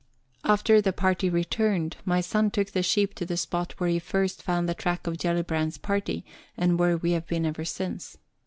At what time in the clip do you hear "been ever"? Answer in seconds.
7.27-7.65